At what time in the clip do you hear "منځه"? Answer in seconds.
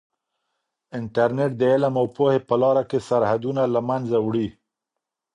3.89-4.17